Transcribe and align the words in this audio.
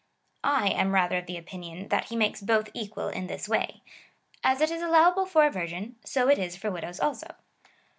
I 0.43 0.69
am 0.69 0.95
rather 0.95 1.19
of 1.19 1.29
opinion, 1.29 1.89
that 1.89 2.09
lie 2.09 2.17
makes 2.17 2.41
both 2.41 2.69
equal 2.73 3.09
in 3.09 3.27
tliis 3.27 3.47
way:" 3.47 3.83
As 4.43 4.59
it 4.59 4.71
is 4.71 4.81
allowable 4.81 5.27
for 5.27 5.45
a 5.45 5.51
virgin, 5.51 5.95
so 6.03 6.27
is 6.27 6.55
it 6.55 6.57
for 6.57 6.71
widows 6.71 6.99
also." 6.99 7.27